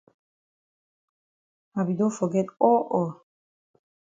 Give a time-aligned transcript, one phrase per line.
[1.77, 3.11] I be don forget all all.